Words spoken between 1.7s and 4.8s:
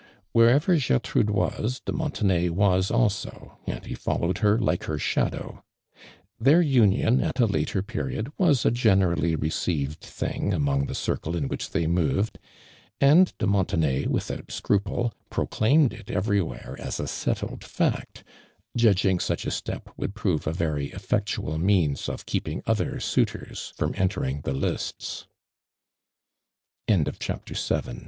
de Montenay was also, and he followed her